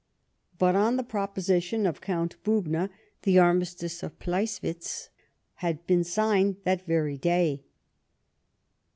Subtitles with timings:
[0.57, 2.89] But, on the proposition of Count Bubna,
[3.21, 5.09] the armistice of Pleiswitz
[5.61, 7.63] had been signed that vei y day.